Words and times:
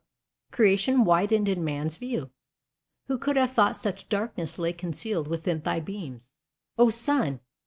Creation 0.49 1.03
widened 1.03 1.47
in 1.47 1.63
man's 1.63 1.97
view. 1.97 2.31
Who 3.05 3.19
could 3.19 3.35
have 3.37 3.51
thought 3.53 3.75
such 3.75 4.09
darkness 4.09 4.57
lay 4.57 4.73
concealed 4.73 5.27
Within 5.27 5.61
thy 5.61 5.79
beams, 5.79 6.33
O 6.75 6.89
Sun! 6.89 7.39